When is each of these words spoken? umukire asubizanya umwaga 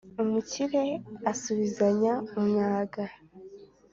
umukire 0.23 0.83
asubizanya 1.31 2.11
umwaga 2.39 3.03